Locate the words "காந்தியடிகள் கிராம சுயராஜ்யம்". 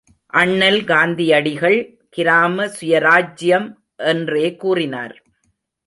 0.83-3.69